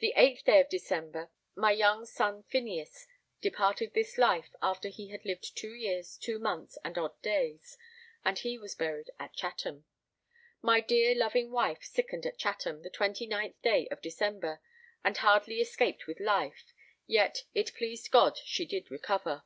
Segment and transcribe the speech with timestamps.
[0.00, 3.06] The 8th day of December my young son Phineas
[3.40, 7.78] departed this life after he had lived 2 years 2 months and odd days,
[8.24, 9.84] and was buried at Chatham.
[10.62, 14.60] My dear loving wife sickened at Chatham the 29th day of December,
[15.04, 16.72] and hardly escaped with life,
[17.06, 19.44] yet it pleased God she did recover.